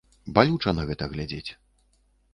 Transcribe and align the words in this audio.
Балюча 0.37 0.73
на 0.79 0.87
гэта 0.93 1.11
глядзець. 1.13 1.51